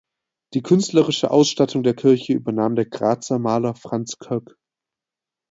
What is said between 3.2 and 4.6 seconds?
Maler Franz Köck.